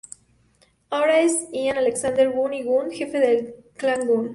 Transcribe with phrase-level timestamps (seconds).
[0.89, 4.29] Ahora es Iain Alexander Gunn de Gunn, Jefe del Clan Gunn.